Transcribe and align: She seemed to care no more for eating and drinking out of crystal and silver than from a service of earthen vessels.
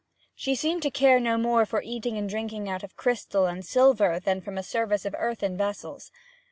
She 0.33 0.55
seemed 0.55 0.81
to 0.81 0.89
care 0.89 1.19
no 1.19 1.37
more 1.37 1.63
for 1.63 1.83
eating 1.83 2.17
and 2.17 2.27
drinking 2.27 2.67
out 2.67 2.81
of 2.81 2.97
crystal 2.97 3.45
and 3.45 3.63
silver 3.63 4.19
than 4.19 4.41
from 4.41 4.57
a 4.57 4.63
service 4.63 5.05
of 5.05 5.13
earthen 5.15 5.55
vessels. 5.55 6.11